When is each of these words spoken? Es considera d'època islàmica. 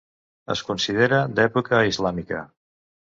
Es 0.53 0.63
considera 0.69 1.19
d'època 1.41 1.83
islàmica. 1.93 2.45